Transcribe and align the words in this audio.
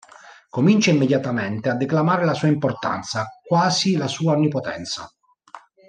Comincia 0.49 0.89
immediatamente 0.91 1.69
a 1.69 1.75
declamare 1.75 2.25
la 2.25 2.33
sua 2.33 2.47
importanza, 2.47 3.27
quasi 3.47 3.97
la 3.97 4.07
sua 4.07 4.33
onnipotenza. 4.33 5.07